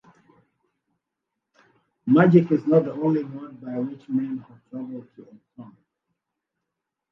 [2.07, 5.77] Magic is not the only road by which men have traveled to a throne.